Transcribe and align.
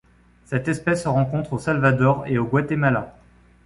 Cette 0.45 0.67
espèce 0.67 1.03
se 1.03 1.09
rencontre 1.09 1.53
au 1.53 1.59
Salvador 1.59 2.25
et 2.25 2.39
au 2.39 2.45
Guatemala. 2.45 3.13